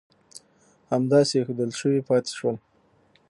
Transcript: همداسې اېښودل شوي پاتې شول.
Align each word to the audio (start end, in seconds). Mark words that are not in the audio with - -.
همداسې 0.93 1.33
اېښودل 1.37 1.71
شوي 1.79 1.99
پاتې 2.07 2.31
شول. 2.37 2.55